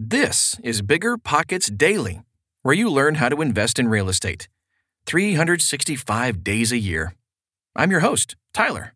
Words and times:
This 0.00 0.54
is 0.62 0.80
Bigger 0.80 1.18
Pockets 1.18 1.68
Daily, 1.68 2.22
where 2.62 2.72
you 2.72 2.88
learn 2.88 3.16
how 3.16 3.28
to 3.28 3.42
invest 3.42 3.80
in 3.80 3.88
real 3.88 4.08
estate 4.08 4.46
365 5.06 6.44
days 6.44 6.70
a 6.70 6.78
year. 6.78 7.16
I'm 7.74 7.90
your 7.90 7.98
host, 7.98 8.36
Tyler. 8.54 8.94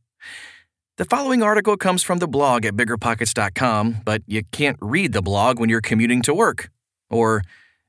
The 0.98 1.04
following 1.04 1.42
article 1.42 1.76
comes 1.76 2.04
from 2.04 2.20
the 2.20 2.28
blog 2.28 2.64
at 2.64 2.76
biggerpockets.com, 2.76 4.02
but 4.04 4.22
you 4.28 4.44
can't 4.52 4.76
read 4.80 5.12
the 5.12 5.22
blog 5.22 5.58
when 5.58 5.68
you're 5.68 5.80
commuting 5.80 6.22
to 6.22 6.32
work 6.32 6.70
or 7.10 7.42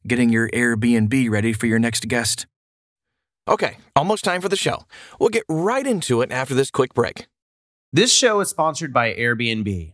getting 0.07 0.29
your 0.29 0.49
Airbnb 0.49 1.29
ready 1.29 1.53
for 1.53 1.67
your 1.67 1.77
next 1.77 2.07
guest. 2.07 2.47
Okay, 3.47 3.77
almost 3.95 4.23
time 4.23 4.41
for 4.41 4.49
the 4.49 4.55
show. 4.55 4.85
We'll 5.19 5.29
get 5.29 5.43
right 5.47 5.85
into 5.85 6.21
it 6.21 6.31
after 6.31 6.55
this 6.55 6.71
quick 6.71 6.95
break. 6.95 7.27
This 7.91 8.11
show 8.11 8.39
is 8.39 8.49
sponsored 8.49 8.91
by 8.91 9.13
Airbnb. 9.13 9.93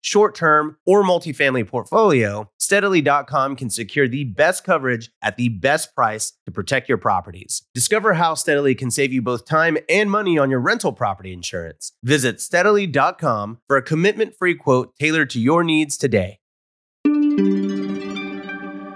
short 0.00 0.34
term, 0.34 0.76
or 0.86 1.02
multifamily 1.02 1.66
portfolio, 1.66 2.50
steadily.com 2.58 3.56
can 3.56 3.70
secure 3.70 4.08
the 4.08 4.24
best 4.24 4.64
coverage 4.64 5.10
at 5.22 5.36
the 5.36 5.48
best 5.48 5.94
price 5.94 6.32
to 6.46 6.52
protect 6.52 6.88
your 6.88 6.98
properties. 6.98 7.62
Discover 7.74 8.14
how 8.14 8.34
Steadily 8.34 8.74
can 8.74 8.90
save 8.90 9.12
you 9.12 9.22
both 9.22 9.44
time 9.44 9.78
and 9.88 10.10
money 10.10 10.38
on 10.38 10.50
your 10.50 10.60
rental 10.60 10.92
property 10.92 11.32
insurance. 11.32 11.92
Visit 12.02 12.40
steadily.com 12.40 13.60
for 13.66 13.76
a 13.76 13.82
commitment 13.82 14.34
free 14.36 14.54
quote 14.54 14.94
tailored 14.98 15.30
to 15.30 15.40
your 15.40 15.64
needs 15.64 15.96
today. 15.96 16.38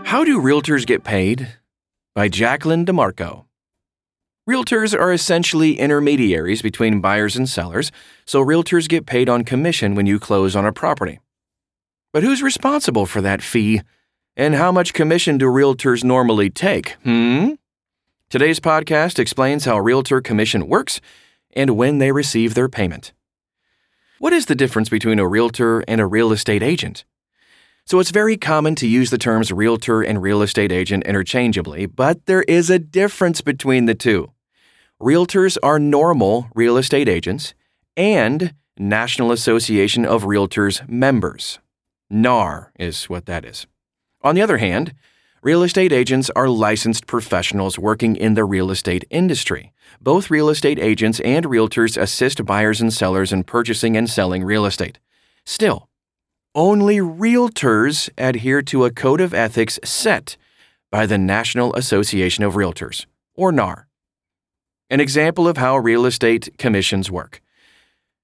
How 0.05 0.23
do 0.23 0.41
realtors 0.41 0.87
get 0.87 1.03
paid? 1.03 1.55
By 2.15 2.29
Jacqueline 2.29 2.87
DeMarco. 2.87 3.47
Realtors 4.49 4.93
are 4.93 5.11
essentially 5.11 5.79
intermediaries 5.79 6.61
between 6.61 7.01
buyers 7.01 7.35
and 7.35 7.49
sellers, 7.49 7.91
so 8.27 8.45
realtors 8.45 8.87
get 8.87 9.07
paid 9.07 9.27
on 9.27 9.43
commission 9.43 9.95
when 9.95 10.05
you 10.05 10.19
close 10.19 10.55
on 10.55 10.67
a 10.67 10.73
property. 10.73 11.19
But 12.13 12.25
who's 12.25 12.43
responsible 12.43 13.07
for 13.07 13.23
that 13.23 13.41
fee? 13.41 13.81
And 14.37 14.55
how 14.55 14.71
much 14.71 14.93
commission 14.93 15.39
do 15.39 15.47
realtors 15.47 16.05
normally 16.05 16.51
take? 16.51 16.91
Hmm? 17.05 17.53
Today's 18.29 18.61
podcast 18.61 19.19
explains 19.19 19.65
how 19.65 19.79
realtor 19.79 20.21
commission 20.21 20.69
works 20.69 21.01
and 21.57 21.71
when 21.71 21.97
they 21.97 22.13
receive 22.13 22.53
their 22.53 22.69
payment. 22.69 23.15
What 24.19 24.35
is 24.35 24.45
the 24.45 24.55
difference 24.55 24.91
between 24.91 25.19
a 25.19 25.27
realtor 25.27 25.83
and 25.89 26.03
a 26.03 26.07
real 26.07 26.33
estate 26.33 26.63
agent? 26.63 27.07
So 27.87 27.99
it's 27.99 28.11
very 28.11 28.37
common 28.37 28.75
to 28.77 28.87
use 28.87 29.09
the 29.09 29.17
terms 29.17 29.51
realtor 29.51 30.03
and 30.03 30.21
real 30.21 30.43
estate 30.43 30.71
agent 30.71 31.05
interchangeably, 31.05 31.87
but 31.87 32.27
there 32.27 32.43
is 32.43 32.69
a 32.69 32.79
difference 32.79 33.41
between 33.41 33.87
the 33.87 33.95
two. 33.95 34.34
Realtors 35.03 35.59
are 35.61 35.81
normal 35.81 36.49
real 36.55 36.77
estate 36.77 37.09
agents 37.09 37.53
and 37.97 38.55
National 38.79 39.33
Association 39.33 40.07
of 40.07 40.23
Realtors 40.23 40.89
members. 40.89 41.59
NAR 42.09 42.73
is 42.79 43.05
what 43.05 43.27
that 43.27 43.45
is. 43.45 43.67
On 44.23 44.37
the 44.37 44.43
other 44.43 44.59
hand, 44.59 44.95
real 45.43 45.65
estate 45.65 45.93
agents 45.93 46.31
are 46.37 46.49
licensed 46.49 47.09
professionals 47.09 47.77
working 47.77 48.15
in 48.15 48.35
the 48.35 48.45
real 48.45 48.71
estate 48.71 49.05
industry. 49.11 49.73
Both 50.01 50.31
real 50.31 50.49
estate 50.49 50.79
agents 50.79 51.19
and 51.21 51.45
realtors 51.45 52.01
assist 52.01 52.45
buyers 52.45 52.81
and 52.81 52.93
sellers 52.93 53.33
in 53.33 53.43
purchasing 53.43 53.97
and 53.97 54.09
selling 54.09 54.45
real 54.45 54.65
estate. 54.65 55.01
Still, 55.45 55.89
only 56.55 56.99
realtors 56.99 58.09
adhere 58.17 58.63
to 58.63 58.85
a 58.85 58.93
code 58.93 59.21
of 59.21 59.35
ethics 59.35 59.81
set 59.83 60.37
by 60.93 61.05
the 61.05 61.19
National 61.19 61.75
Association 61.75 62.45
of 62.45 62.55
Realtors, 62.55 63.07
or 63.35 63.51
NAR. 63.51 63.89
An 64.95 65.01
example 65.01 65.49
of 65.49 65.57
how 65.57 65.77
real 65.77 66.07
estate 66.07 66.57
commissions 66.57 67.11
work. 67.11 67.43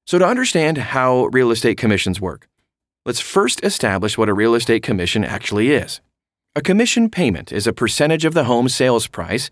So, 0.06 0.20
to 0.20 0.24
understand 0.24 0.78
how 0.78 1.24
real 1.32 1.50
estate 1.50 1.76
commissions 1.76 2.20
work, 2.20 2.46
let's 3.04 3.18
first 3.18 3.64
establish 3.64 4.16
what 4.16 4.28
a 4.28 4.34
real 4.34 4.54
estate 4.54 4.84
commission 4.84 5.24
actually 5.24 5.72
is. 5.72 6.00
A 6.54 6.60
commission 6.60 7.10
payment 7.10 7.50
is 7.50 7.66
a 7.66 7.72
percentage 7.72 8.24
of 8.24 8.34
the 8.34 8.44
home 8.44 8.68
sales 8.68 9.08
price 9.08 9.50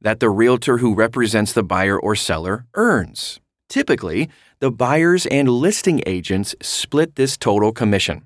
that 0.00 0.20
the 0.20 0.30
realtor 0.30 0.78
who 0.78 0.94
represents 0.94 1.52
the 1.52 1.62
buyer 1.62 2.00
or 2.00 2.16
seller 2.16 2.64
earns. 2.72 3.40
Typically, 3.68 4.30
the 4.60 4.70
buyers 4.70 5.26
and 5.26 5.50
listing 5.50 6.02
agents 6.06 6.54
split 6.62 7.16
this 7.16 7.36
total 7.36 7.72
commission. 7.72 8.24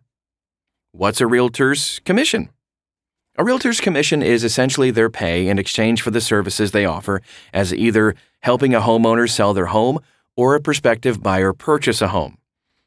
What's 0.92 1.20
a 1.20 1.26
realtor's 1.26 2.00
commission? 2.04 2.50
A 3.36 3.44
realtor's 3.44 3.80
commission 3.80 4.20
is 4.20 4.42
essentially 4.42 4.90
their 4.90 5.08
pay 5.08 5.46
in 5.46 5.60
exchange 5.60 6.02
for 6.02 6.10
the 6.12 6.20
services 6.20 6.72
they 6.72 6.84
offer 6.84 7.20
as 7.52 7.72
either 7.72 8.16
helping 8.40 8.74
a 8.74 8.80
homeowner 8.80 9.28
sell 9.28 9.54
their 9.54 9.66
home 9.66 9.98
or 10.36 10.54
a 10.54 10.60
prospective 10.60 11.22
buyer 11.22 11.52
purchase 11.52 12.00
a 12.00 12.08
home. 12.08 12.38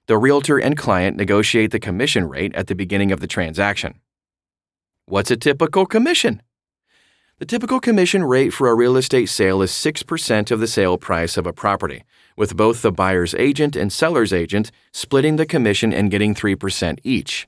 The 0.07 0.17
realtor 0.17 0.57
and 0.57 0.77
client 0.77 1.17
negotiate 1.17 1.71
the 1.71 1.79
commission 1.79 2.27
rate 2.27 2.55
at 2.55 2.67
the 2.67 2.75
beginning 2.75 3.11
of 3.11 3.19
the 3.19 3.27
transaction. 3.27 3.99
What's 5.05 5.31
a 5.31 5.37
typical 5.37 5.85
commission? 5.85 6.41
The 7.39 7.45
typical 7.45 7.79
commission 7.79 8.23
rate 8.23 8.51
for 8.51 8.69
a 8.69 8.75
real 8.75 8.95
estate 8.95 9.27
sale 9.27 9.61
is 9.61 9.71
6% 9.71 10.51
of 10.51 10.59
the 10.59 10.67
sale 10.67 10.97
price 10.97 11.37
of 11.37 11.47
a 11.47 11.53
property, 11.53 12.03
with 12.37 12.55
both 12.55 12.81
the 12.81 12.91
buyer's 12.91 13.33
agent 13.33 13.75
and 13.75 13.91
seller's 13.91 14.31
agent 14.31 14.71
splitting 14.93 15.37
the 15.37 15.45
commission 15.45 15.91
and 15.91 16.11
getting 16.11 16.35
3% 16.35 16.99
each. 17.03 17.47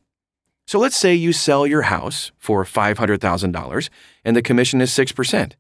So 0.66 0.80
let's 0.80 0.98
say 0.98 1.14
you 1.14 1.32
sell 1.32 1.68
your 1.68 1.84
house 1.84 2.32
for 2.38 2.64
$500,000 2.64 3.90
and 4.26 4.36
the 4.36 4.42
commission 4.42 4.82
is 4.82 4.92
6%. 4.92 5.54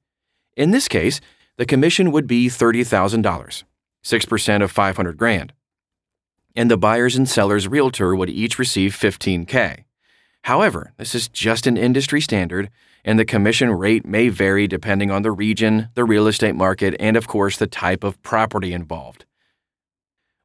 In 0.56 0.72
this 0.72 0.88
case, 0.88 1.22
the 1.58 1.66
commission 1.66 2.12
would 2.12 2.28
be 2.28 2.48
$30,000, 2.48 3.64
6% 4.04 4.64
of 4.64 4.72
500 4.72 5.18
grand. 5.18 5.54
And 6.56 6.70
the 6.70 6.78
buyers 6.78 7.16
and 7.16 7.28
sellers 7.28 7.68
realtor 7.68 8.16
would 8.16 8.30
each 8.30 8.60
receive 8.60 8.96
15k. 8.96 9.84
However, 10.44 10.94
this 10.98 11.16
is 11.16 11.30
just 11.30 11.68
an 11.68 11.78
industry 11.78 12.22
standard, 12.22 12.70
and 13.06 13.18
the 13.18 13.26
commission 13.26 13.72
rate 13.72 14.06
may 14.06 14.30
vary 14.30 14.68
depending 14.68 15.10
on 15.10 15.22
the 15.22 15.32
region, 15.32 15.90
the 15.94 16.04
real 16.04 16.28
estate 16.28 16.56
market, 16.56 16.96
and 17.00 17.16
of 17.16 17.28
course, 17.28 17.58
the 17.58 17.68
type 17.68 18.04
of 18.04 18.22
property 18.24 18.74
involved. 18.74 19.26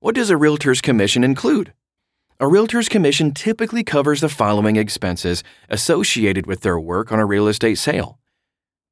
What 0.01 0.15
does 0.15 0.31
a 0.31 0.37
realtor's 0.37 0.81
commission 0.81 1.25
include? 1.25 1.73
A 2.39 2.47
realtor's 2.47 2.89
commission 2.89 3.35
typically 3.35 3.83
covers 3.83 4.21
the 4.21 4.29
following 4.29 4.77
expenses 4.77 5.43
associated 5.69 6.47
with 6.47 6.61
their 6.61 6.79
work 6.79 7.11
on 7.11 7.19
a 7.19 7.27
real 7.27 7.49
estate 7.49 7.79
sale 7.79 8.19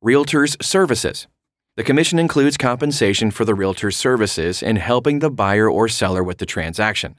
Realtor's 0.03 0.57
services. 0.61 1.27
The 1.77 1.85
commission 1.85 2.19
includes 2.19 2.57
compensation 2.57 3.31
for 3.31 3.45
the 3.45 3.55
realtor's 3.55 3.99
services 3.99 4.63
in 4.63 4.77
helping 4.77 5.19
the 5.19 5.31
buyer 5.31 5.71
or 5.71 5.89
seller 5.89 6.25
with 6.25 6.39
the 6.39 6.47
transaction. 6.47 7.17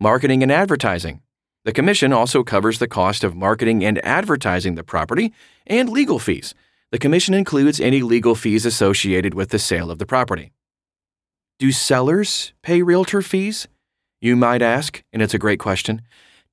Marketing 0.00 0.42
and 0.42 0.50
advertising. 0.50 1.20
The 1.66 1.72
commission 1.74 2.10
also 2.10 2.42
covers 2.42 2.78
the 2.78 2.88
cost 2.88 3.22
of 3.24 3.36
marketing 3.36 3.84
and 3.84 4.02
advertising 4.02 4.74
the 4.74 4.82
property 4.82 5.34
and 5.66 5.90
legal 5.90 6.18
fees. 6.18 6.54
The 6.92 6.98
commission 6.98 7.34
includes 7.34 7.78
any 7.78 8.00
legal 8.00 8.34
fees 8.34 8.64
associated 8.64 9.34
with 9.34 9.50
the 9.50 9.58
sale 9.58 9.90
of 9.90 9.98
the 9.98 10.06
property. 10.06 10.52
Do 11.58 11.70
sellers 11.70 12.54
pay 12.62 12.80
realtor 12.80 13.20
fees? 13.20 13.68
You 14.18 14.34
might 14.34 14.62
ask, 14.62 15.02
and 15.12 15.20
it's 15.20 15.34
a 15.34 15.38
great 15.38 15.58
question. 15.58 16.00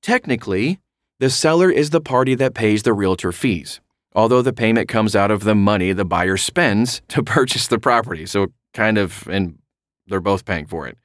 Technically, 0.02 0.80
the 1.22 1.30
seller 1.30 1.72
is 1.72 1.92
the 1.92 2.02
party 2.02 2.36
that 2.36 2.54
pays 2.54 2.84
the 2.84 2.92
realtor 2.92 3.32
fees, 3.32 3.80
although 4.16 4.42
the 4.42 4.54
payment 4.54 4.88
comes 4.88 5.16
out 5.16 5.30
of 5.30 5.44
the 5.44 5.54
money 5.54 5.92
the 5.92 6.06
buyer 6.06 6.38
spends 6.38 7.02
to 7.10 7.22
purchase 7.38 7.68
the 7.68 7.78
property. 7.78 8.26
So, 8.26 8.48
kind 8.74 8.98
of, 8.98 9.28
and 9.28 9.60
they're 10.08 10.20
both 10.20 10.46
paying 10.46 10.66
for 10.66 10.88
it. 10.88 10.98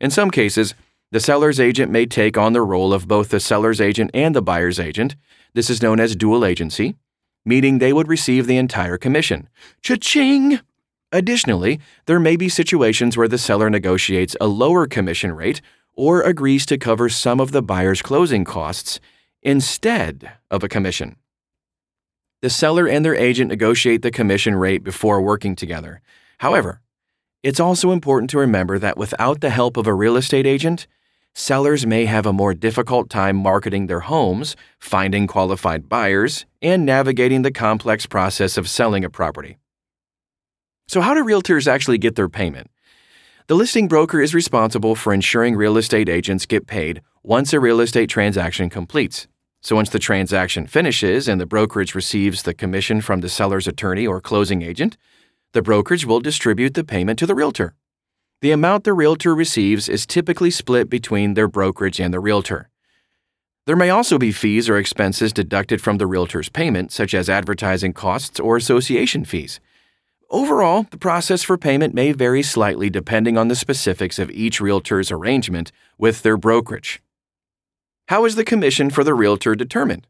In 0.00 0.10
some 0.10 0.30
cases, 0.30 0.74
the 1.12 1.20
seller's 1.20 1.58
agent 1.58 1.90
may 1.90 2.06
take 2.06 2.36
on 2.36 2.52
the 2.52 2.62
role 2.62 2.92
of 2.92 3.08
both 3.08 3.30
the 3.30 3.40
seller's 3.40 3.80
agent 3.80 4.10
and 4.14 4.34
the 4.34 4.42
buyer's 4.42 4.78
agent. 4.78 5.16
This 5.54 5.70
is 5.70 5.82
known 5.82 5.98
as 5.98 6.14
dual 6.14 6.44
agency, 6.44 6.94
meaning 7.44 7.78
they 7.78 7.92
would 7.92 8.08
receive 8.08 8.46
the 8.46 8.56
entire 8.56 8.96
commission. 8.96 9.48
Cha-ching! 9.82 10.60
Additionally, 11.12 11.80
there 12.06 12.20
may 12.20 12.36
be 12.36 12.48
situations 12.48 13.16
where 13.16 13.26
the 13.26 13.38
seller 13.38 13.68
negotiates 13.68 14.36
a 14.40 14.46
lower 14.46 14.86
commission 14.86 15.32
rate 15.32 15.60
or 15.94 16.22
agrees 16.22 16.64
to 16.66 16.78
cover 16.78 17.08
some 17.08 17.40
of 17.40 17.50
the 17.50 17.62
buyer's 17.62 18.00
closing 18.00 18.44
costs 18.44 19.00
instead 19.42 20.30
of 20.50 20.62
a 20.62 20.68
commission. 20.68 21.16
The 22.42 22.48
seller 22.48 22.88
and 22.88 23.04
their 23.04 23.14
agent 23.14 23.50
negotiate 23.50 24.00
the 24.00 24.10
commission 24.10 24.54
rate 24.54 24.82
before 24.82 25.20
working 25.20 25.54
together. 25.54 26.00
However, 26.38 26.80
it's 27.42 27.60
also 27.60 27.90
important 27.90 28.30
to 28.30 28.38
remember 28.38 28.78
that 28.78 28.96
without 28.96 29.42
the 29.42 29.50
help 29.50 29.76
of 29.76 29.86
a 29.86 29.92
real 29.92 30.16
estate 30.16 30.46
agent, 30.46 30.86
sellers 31.34 31.86
may 31.86 32.06
have 32.06 32.24
a 32.24 32.32
more 32.32 32.54
difficult 32.54 33.10
time 33.10 33.36
marketing 33.36 33.88
their 33.88 34.00
homes, 34.00 34.56
finding 34.78 35.26
qualified 35.26 35.86
buyers, 35.86 36.46
and 36.62 36.86
navigating 36.86 37.42
the 37.42 37.52
complex 37.52 38.06
process 38.06 38.56
of 38.56 38.70
selling 38.70 39.04
a 39.04 39.10
property. 39.10 39.58
So, 40.88 41.02
how 41.02 41.12
do 41.12 41.22
realtors 41.22 41.66
actually 41.66 41.98
get 41.98 42.16
their 42.16 42.30
payment? 42.30 42.70
The 43.48 43.54
listing 43.54 43.86
broker 43.86 44.18
is 44.20 44.34
responsible 44.34 44.94
for 44.94 45.12
ensuring 45.12 45.56
real 45.56 45.76
estate 45.76 46.08
agents 46.08 46.46
get 46.46 46.66
paid 46.66 47.02
once 47.22 47.52
a 47.52 47.60
real 47.60 47.80
estate 47.80 48.08
transaction 48.08 48.70
completes. 48.70 49.28
So 49.62 49.76
once 49.76 49.90
the 49.90 49.98
transaction 49.98 50.66
finishes 50.66 51.28
and 51.28 51.40
the 51.40 51.46
brokerage 51.46 51.94
receives 51.94 52.42
the 52.42 52.54
commission 52.54 53.00
from 53.00 53.20
the 53.20 53.28
seller's 53.28 53.68
attorney 53.68 54.06
or 54.06 54.20
closing 54.20 54.62
agent, 54.62 54.96
the 55.52 55.62
brokerage 55.62 56.06
will 56.06 56.20
distribute 56.20 56.74
the 56.74 56.84
payment 56.84 57.18
to 57.18 57.26
the 57.26 57.34
realtor. 57.34 57.74
The 58.40 58.52
amount 58.52 58.84
the 58.84 58.94
realtor 58.94 59.34
receives 59.34 59.88
is 59.88 60.06
typically 60.06 60.50
split 60.50 60.88
between 60.88 61.34
their 61.34 61.48
brokerage 61.48 62.00
and 62.00 62.14
the 62.14 62.20
realtor. 62.20 62.70
There 63.66 63.76
may 63.76 63.90
also 63.90 64.16
be 64.16 64.32
fees 64.32 64.68
or 64.68 64.78
expenses 64.78 65.32
deducted 65.32 65.82
from 65.82 65.98
the 65.98 66.06
realtor's 66.06 66.48
payment, 66.48 66.90
such 66.90 67.12
as 67.12 67.28
advertising 67.28 67.92
costs 67.92 68.40
or 68.40 68.56
association 68.56 69.26
fees. 69.26 69.60
Overall, 70.30 70.86
the 70.90 70.96
process 70.96 71.42
for 71.42 71.58
payment 71.58 71.92
may 71.92 72.12
vary 72.12 72.42
slightly 72.42 72.88
depending 72.88 73.36
on 73.36 73.48
the 73.48 73.54
specifics 73.54 74.18
of 74.18 74.30
each 74.30 74.60
realtor's 74.60 75.12
arrangement 75.12 75.70
with 75.98 76.22
their 76.22 76.38
brokerage. 76.38 77.02
How 78.10 78.24
is 78.24 78.34
the 78.34 78.42
commission 78.42 78.90
for 78.90 79.04
the 79.04 79.14
realtor 79.14 79.54
determined? 79.54 80.04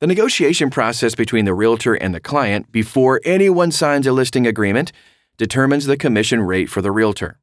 The 0.00 0.08
negotiation 0.08 0.70
process 0.70 1.14
between 1.14 1.44
the 1.44 1.54
realtor 1.54 1.94
and 1.94 2.12
the 2.12 2.18
client 2.18 2.72
before 2.72 3.20
anyone 3.24 3.70
signs 3.70 4.08
a 4.08 4.12
listing 4.12 4.44
agreement 4.44 4.90
determines 5.36 5.86
the 5.86 5.96
commission 5.96 6.42
rate 6.42 6.68
for 6.68 6.82
the 6.82 6.90
realtor. 6.90 7.38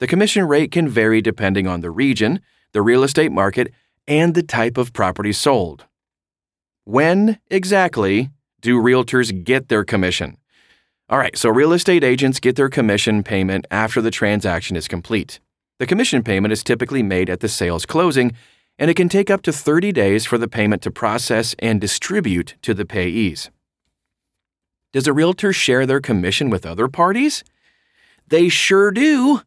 The 0.00 0.06
commission 0.06 0.48
rate 0.48 0.72
can 0.72 0.88
vary 0.88 1.20
depending 1.20 1.66
on 1.66 1.82
the 1.82 1.90
region, 1.90 2.40
the 2.72 2.80
real 2.80 3.04
estate 3.04 3.32
market, 3.32 3.70
and 4.08 4.34
the 4.34 4.42
type 4.42 4.78
of 4.78 4.94
property 4.94 5.34
sold. 5.34 5.84
When 6.84 7.38
exactly 7.50 8.30
do 8.62 8.80
realtors 8.80 9.44
get 9.44 9.68
their 9.68 9.84
commission? 9.84 10.38
All 11.10 11.18
right, 11.18 11.36
so 11.36 11.50
real 11.50 11.74
estate 11.74 12.02
agents 12.02 12.40
get 12.40 12.56
their 12.56 12.70
commission 12.70 13.22
payment 13.22 13.66
after 13.70 14.00
the 14.00 14.10
transaction 14.10 14.74
is 14.74 14.88
complete. 14.88 15.38
The 15.78 15.86
commission 15.86 16.22
payment 16.22 16.52
is 16.52 16.64
typically 16.64 17.02
made 17.02 17.28
at 17.28 17.40
the 17.40 17.48
sales 17.48 17.84
closing, 17.84 18.32
and 18.78 18.90
it 18.90 18.94
can 18.94 19.08
take 19.08 19.30
up 19.30 19.42
to 19.42 19.52
30 19.52 19.92
days 19.92 20.24
for 20.24 20.38
the 20.38 20.48
payment 20.48 20.82
to 20.82 20.90
process 20.90 21.54
and 21.58 21.80
distribute 21.80 22.54
to 22.62 22.74
the 22.74 22.84
payees. 22.84 23.50
Does 24.92 25.06
a 25.06 25.12
realtor 25.12 25.52
share 25.52 25.86
their 25.86 26.00
commission 26.00 26.50
with 26.50 26.66
other 26.66 26.88
parties? 26.88 27.44
They 28.28 28.48
sure 28.48 28.90
do. 28.90 29.42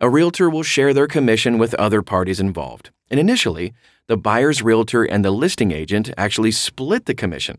A 0.00 0.08
realtor 0.08 0.48
will 0.48 0.62
share 0.62 0.94
their 0.94 1.06
commission 1.06 1.58
with 1.58 1.74
other 1.74 2.00
parties 2.00 2.40
involved, 2.40 2.90
and 3.10 3.20
initially, 3.20 3.74
the 4.06 4.16
buyer's 4.16 4.62
realtor 4.62 5.04
and 5.04 5.24
the 5.24 5.30
listing 5.30 5.72
agent 5.72 6.10
actually 6.16 6.50
split 6.50 7.04
the 7.04 7.14
commission. 7.14 7.58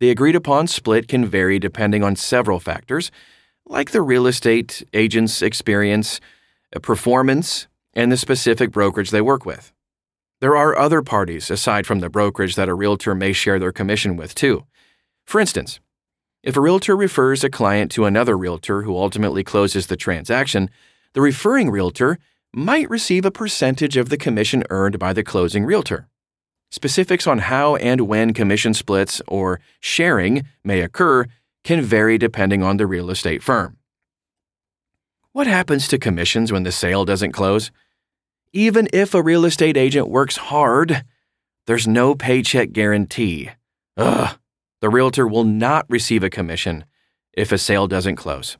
The 0.00 0.10
agreed 0.10 0.34
upon 0.34 0.66
split 0.66 1.08
can 1.08 1.26
vary 1.26 1.58
depending 1.58 2.02
on 2.02 2.16
several 2.16 2.58
factors, 2.58 3.10
like 3.66 3.90
the 3.90 4.02
real 4.02 4.26
estate 4.26 4.82
agent's 4.92 5.42
experience, 5.42 6.20
performance, 6.82 7.68
and 7.92 8.10
the 8.10 8.16
specific 8.16 8.70
brokerage 8.70 9.10
they 9.10 9.20
work 9.20 9.46
with. 9.46 9.73
There 10.40 10.56
are 10.56 10.76
other 10.76 11.02
parties 11.02 11.50
aside 11.50 11.86
from 11.86 12.00
the 12.00 12.10
brokerage 12.10 12.56
that 12.56 12.68
a 12.68 12.74
realtor 12.74 13.14
may 13.14 13.32
share 13.32 13.58
their 13.58 13.72
commission 13.72 14.16
with, 14.16 14.34
too. 14.34 14.64
For 15.24 15.40
instance, 15.40 15.80
if 16.42 16.56
a 16.56 16.60
realtor 16.60 16.96
refers 16.96 17.42
a 17.42 17.48
client 17.48 17.90
to 17.92 18.04
another 18.04 18.36
realtor 18.36 18.82
who 18.82 18.96
ultimately 18.96 19.42
closes 19.42 19.86
the 19.86 19.96
transaction, 19.96 20.68
the 21.14 21.22
referring 21.22 21.70
realtor 21.70 22.18
might 22.52 22.90
receive 22.90 23.24
a 23.24 23.30
percentage 23.30 23.96
of 23.96 24.10
the 24.10 24.18
commission 24.18 24.62
earned 24.68 24.98
by 24.98 25.12
the 25.12 25.24
closing 25.24 25.64
realtor. 25.64 26.08
Specifics 26.70 27.26
on 27.26 27.38
how 27.38 27.76
and 27.76 28.02
when 28.02 28.34
commission 28.34 28.74
splits 28.74 29.22
or 29.26 29.60
sharing 29.80 30.44
may 30.62 30.80
occur 30.80 31.26
can 31.62 31.80
vary 31.80 32.18
depending 32.18 32.62
on 32.62 32.76
the 32.76 32.86
real 32.86 33.10
estate 33.10 33.42
firm. 33.42 33.78
What 35.32 35.46
happens 35.46 35.88
to 35.88 35.98
commissions 35.98 36.52
when 36.52 36.62
the 36.62 36.72
sale 36.72 37.04
doesn't 37.04 37.32
close? 37.32 37.70
Even 38.56 38.88
if 38.92 39.14
a 39.14 39.22
real 39.22 39.44
estate 39.44 39.76
agent 39.76 40.08
works 40.08 40.36
hard, 40.36 41.04
there's 41.66 41.88
no 41.88 42.14
paycheck 42.14 42.70
guarantee. 42.70 43.50
Ugh, 43.96 44.38
the 44.80 44.88
realtor 44.88 45.26
will 45.26 45.42
not 45.42 45.86
receive 45.88 46.22
a 46.22 46.30
commission 46.30 46.84
if 47.32 47.50
a 47.50 47.58
sale 47.58 47.88
doesn't 47.88 48.14
close. 48.14 48.56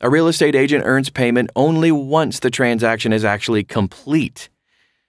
A 0.00 0.08
real 0.08 0.28
estate 0.28 0.54
agent 0.54 0.84
earns 0.86 1.10
payment 1.10 1.50
only 1.56 1.90
once 1.90 2.38
the 2.38 2.48
transaction 2.48 3.12
is 3.12 3.24
actually 3.24 3.64
complete. 3.64 4.50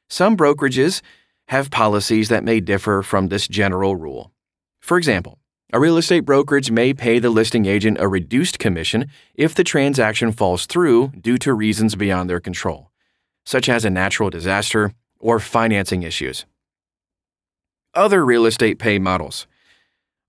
Some 0.10 0.36
brokerages 0.36 1.04
have 1.50 1.70
policies 1.70 2.30
that 2.30 2.44
may 2.44 2.60
differ 2.60 3.04
from 3.04 3.28
this 3.28 3.48
general 3.48 3.96
rule. 3.96 4.32
For 4.80 4.98
example, 4.98 5.38
a 5.72 5.80
real 5.80 5.98
estate 5.98 6.22
brokerage 6.22 6.72
may 6.72 6.96
pay 6.96 7.20
the 7.20 7.30
listing 7.30 7.68
agent 7.68 8.00
a 8.00 8.08
reduced 8.08 8.58
commission 8.58 9.06
if 9.36 9.54
the 9.54 9.64
transaction 9.64 10.32
falls 10.32 10.66
through 10.66 11.10
due 11.10 11.38
to 11.38 11.54
reasons 11.54 11.94
beyond 11.94 12.28
their 12.28 12.40
control, 12.40 12.90
such 13.46 13.70
as 13.70 13.86
a 13.86 13.90
natural 13.90 14.30
disaster 14.30 14.92
or 15.20 15.40
financing 15.40 16.04
issues. 16.04 16.46
Other 17.94 18.26
real 18.26 18.46
estate 18.46 18.80
pay 18.80 19.00
models. 19.00 19.48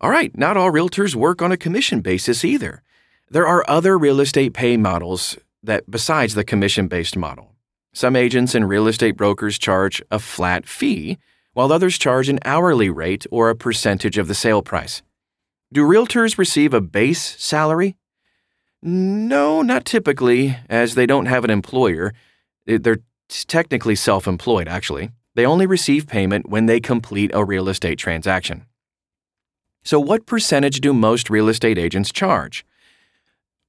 All 0.01 0.11
right, 0.11 0.37
not 0.37 0.57
all 0.57 0.71
realtors 0.71 1.15
work 1.15 1.43
on 1.43 1.53
a 1.53 1.57
commission 1.57 2.01
basis 2.01 2.45
either. 2.45 2.83
There 3.31 3.47
are 3.47 3.65
other 3.67 3.99
real 3.99 4.21
estate 4.21 4.55
pay 4.55 4.77
models 4.77 5.37
that 5.63 5.91
besides 5.91 6.35
the 6.35 6.45
commission 6.45 6.87
based 6.87 7.17
model. 7.17 7.53
Some 7.93 8.15
agents 8.15 8.55
and 8.55 8.69
real 8.69 8.87
estate 8.87 9.17
brokers 9.17 9.59
charge 9.59 10.03
a 10.11 10.19
flat 10.19 10.67
fee, 10.67 11.19
while 11.55 11.73
others 11.73 11.97
charge 11.97 12.29
an 12.29 12.39
hourly 12.45 12.91
rate 12.91 13.27
or 13.31 13.49
a 13.49 13.57
percentage 13.57 14.19
of 14.19 14.29
the 14.29 14.35
sale 14.35 14.63
price. 14.63 15.03
Do 15.73 15.83
realtors 15.83 16.39
receive 16.39 16.75
a 16.75 16.81
base 16.81 17.37
salary? 17.43 17.97
No, 18.83 19.63
not 19.63 19.87
typically, 19.87 20.57
as 20.69 20.95
they 20.95 21.07
don't 21.07 21.27
have 21.27 21.43
an 21.43 21.51
employer. 21.51 22.13
They're 22.67 23.01
technically 23.29 23.95
self 23.97 24.27
employed, 24.27 24.69
actually. 24.69 25.11
They 25.35 25.47
only 25.47 25.67
receive 25.67 26.07
payment 26.07 26.49
when 26.49 26.67
they 26.67 26.81
complete 26.81 27.31
a 27.35 27.45
real 27.45 27.69
estate 27.69 27.99
transaction. 27.99 28.67
So, 29.85 30.01
what 30.01 30.27
percentage 30.27 30.81
do 30.81 30.93
most 30.93 31.31
real 31.31 31.49
estate 31.49 31.79
agents 31.79 32.11
charge? 32.11 32.65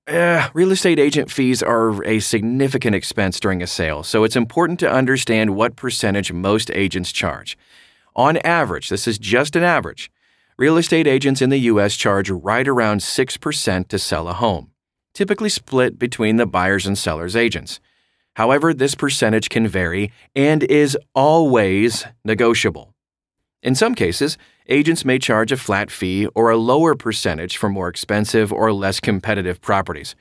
Uh, 0.07 0.47
real 0.53 0.71
estate 0.71 0.97
agent 0.99 1.29
fees 1.29 1.61
are 1.61 2.01
a 2.05 2.21
significant 2.21 2.95
expense 2.95 3.39
during 3.41 3.61
a 3.61 3.67
sale, 3.67 4.03
so 4.03 4.23
it's 4.23 4.37
important 4.37 4.79
to 4.79 4.89
understand 4.89 5.53
what 5.53 5.75
percentage 5.75 6.31
most 6.31 6.71
agents 6.71 7.11
charge. 7.11 7.57
On 8.15 8.37
average, 8.37 8.87
this 8.87 9.05
is 9.05 9.19
just 9.19 9.55
an 9.57 9.63
average, 9.63 10.09
real 10.57 10.77
estate 10.77 11.05
agents 11.05 11.41
in 11.41 11.49
the 11.49 11.59
U.S. 11.71 11.95
charge 11.95 12.29
right 12.29 12.67
around 12.67 13.01
6% 13.01 13.87
to 13.89 13.99
sell 13.99 14.29
a 14.29 14.33
home, 14.33 14.71
typically 15.13 15.49
split 15.49 15.99
between 15.99 16.37
the 16.37 16.47
buyers 16.47 16.87
and 16.87 16.97
sellers 16.97 17.35
agents. 17.35 17.81
However, 18.37 18.71
this 18.71 18.93
percentage 18.93 19.49
can 19.49 19.67
vary 19.67 20.11
and 20.35 20.61
is 20.61 20.95
always 21.15 22.05
negotiable. 22.23 22.93
In 23.63 23.73
some 23.73 23.95
cases, 23.95 24.37
agents 24.69 25.03
may 25.03 25.17
charge 25.17 25.51
a 25.51 25.57
flat 25.57 25.89
fee 25.89 26.27
or 26.35 26.51
a 26.51 26.55
lower 26.57 26.93
percentage 26.93 27.57
for 27.57 27.67
more 27.67 27.87
expensive 27.87 28.53
or 28.53 28.71
less 28.71 28.99
competitive 28.99 29.59
properties, 29.59 30.15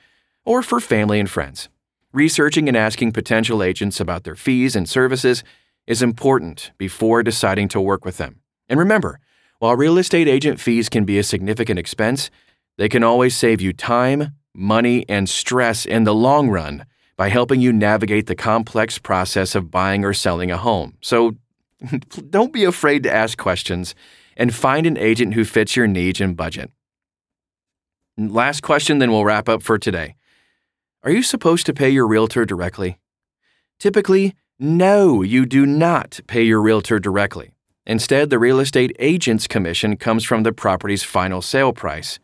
or 0.45 0.63
for 0.63 0.79
family 0.79 1.19
and 1.19 1.29
friends. 1.29 1.69
Researching 2.11 2.67
and 2.67 2.75
asking 2.75 3.11
potential 3.11 3.61
agents 3.61 3.99
about 3.99 4.23
their 4.23 4.35
fees 4.35 4.75
and 4.75 4.89
services 4.89 5.43
is 5.85 6.01
important 6.01 6.71
before 6.79 7.21
deciding 7.21 7.67
to 7.67 7.79
work 7.79 8.03
with 8.03 8.17
them. 8.17 8.41
And 8.67 8.79
remember, 8.79 9.19
while 9.59 9.75
real 9.75 9.99
estate 9.99 10.27
agent 10.27 10.59
fees 10.59 10.89
can 10.89 11.05
be 11.05 11.19
a 11.19 11.23
significant 11.23 11.77
expense, 11.77 12.31
they 12.79 12.89
can 12.89 13.03
always 13.03 13.37
save 13.37 13.61
you 13.61 13.73
time, 13.73 14.31
money, 14.55 15.05
and 15.07 15.29
stress 15.29 15.85
in 15.85 16.03
the 16.03 16.15
long 16.15 16.49
run 16.49 16.83
by 17.17 17.29
helping 17.29 17.59
you 17.59 17.73
navigate 17.73 18.27
the 18.27 18.35
complex 18.35 18.99
process 18.99 19.55
of 19.55 19.71
buying 19.71 20.05
or 20.05 20.13
selling 20.13 20.51
a 20.51 20.57
home. 20.57 20.93
So 21.01 21.35
don't 22.29 22.53
be 22.53 22.63
afraid 22.63 23.03
to 23.03 23.13
ask 23.13 23.37
questions 23.37 23.95
and 24.37 24.53
find 24.53 24.85
an 24.85 24.97
agent 24.97 25.33
who 25.33 25.43
fits 25.43 25.75
your 25.75 25.87
needs 25.87 26.21
and 26.21 26.37
budget. 26.37 26.71
Last 28.17 28.61
question, 28.61 28.99
then 28.99 29.11
we'll 29.11 29.25
wrap 29.25 29.49
up 29.49 29.61
for 29.61 29.77
today. 29.77 30.15
Are 31.03 31.11
you 31.11 31.23
supposed 31.23 31.65
to 31.65 31.73
pay 31.73 31.89
your 31.89 32.07
realtor 32.07 32.45
directly? 32.45 32.99
Typically, 33.79 34.35
no, 34.59 35.21
you 35.21 35.45
do 35.45 35.65
not 35.65 36.19
pay 36.27 36.43
your 36.43 36.61
realtor 36.61 36.99
directly. 36.99 37.51
Instead, 37.85 38.29
the 38.29 38.39
real 38.39 38.59
estate 38.59 38.95
agent's 38.99 39.47
commission 39.47 39.97
comes 39.97 40.23
from 40.23 40.43
the 40.43 40.51
property's 40.51 41.03
final 41.03 41.41
sale 41.41 41.73
price 41.73 42.19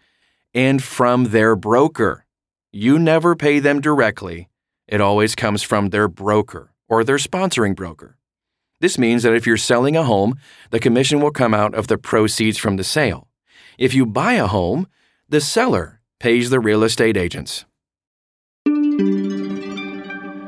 and 0.54 0.84
from 0.84 1.26
their 1.26 1.56
broker. 1.56 2.26
You 2.72 2.98
never 2.98 3.36
pay 3.36 3.60
them 3.60 3.80
directly, 3.80 4.50
it 4.88 5.02
always 5.02 5.36
comes 5.36 5.64
from 5.64 5.90
their 5.90 6.08
broker 6.08 6.74
or 6.88 7.04
their 7.04 7.18
sponsoring 7.18 7.76
broker. 7.76 8.18
This 8.80 8.98
means 8.98 9.24
that 9.24 9.34
if 9.34 9.48
you're 9.48 9.58
selling 9.58 9.96
a 9.96 10.04
home, 10.04 10.38
the 10.72 10.80
commission 10.80 11.22
will 11.22 11.32
come 11.32 11.54
out 11.54 11.74
of 11.74 11.88
the 11.88 11.98
proceeds 11.98 12.58
from 12.58 12.78
the 12.78 12.84
sale. 12.84 13.28
If 13.78 13.94
you 13.94 14.06
buy 14.06 14.34
a 14.34 14.48
home, 14.48 14.88
the 15.30 15.42
seller 15.42 16.02
pays 16.20 16.50
the 16.50 16.60
real 16.60 16.84
estate 16.84 17.18
agents. 17.18 17.66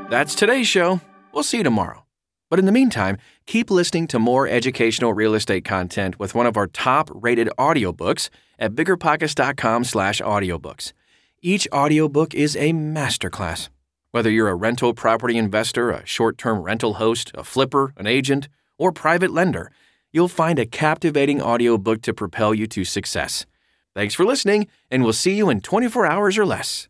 That's 0.09 0.35
today's 0.35 0.67
show. 0.67 1.01
We'll 1.33 1.43
see 1.43 1.57
you 1.57 1.63
tomorrow. 1.63 2.05
But 2.49 2.59
in 2.59 2.65
the 2.65 2.71
meantime, 2.71 3.17
keep 3.47 3.71
listening 3.71 4.07
to 4.07 4.19
more 4.19 4.47
educational 4.47 5.13
real 5.13 5.33
estate 5.33 5.65
content 5.65 6.19
with 6.19 6.35
one 6.35 6.45
of 6.45 6.57
our 6.57 6.67
top-rated 6.67 7.49
audiobooks 7.57 8.29
at 8.59 8.75
biggerpockets.com/audiobooks. 8.75 10.93
Each 11.41 11.67
audiobook 11.73 12.33
is 12.33 12.55
a 12.55 12.71
masterclass. 12.71 13.67
Whether 14.15 14.29
you're 14.29 14.47
a 14.47 14.55
rental 14.55 14.93
property 14.93 15.37
investor, 15.37 15.91
a 15.91 16.05
short 16.05 16.37
term 16.37 16.61
rental 16.61 16.93
host, 16.93 17.33
a 17.35 17.43
flipper, 17.43 17.91
an 17.97 18.07
agent, 18.07 18.47
or 18.77 18.93
private 18.93 19.29
lender, 19.29 19.73
you'll 20.13 20.29
find 20.29 20.57
a 20.57 20.65
captivating 20.65 21.41
audiobook 21.41 22.01
to 22.03 22.13
propel 22.13 22.53
you 22.53 22.65
to 22.65 22.85
success. 22.85 23.45
Thanks 23.93 24.13
for 24.13 24.23
listening, 24.23 24.67
and 24.89 25.03
we'll 25.03 25.11
see 25.11 25.33
you 25.35 25.49
in 25.49 25.59
24 25.59 26.05
hours 26.05 26.37
or 26.37 26.45
less. 26.45 26.87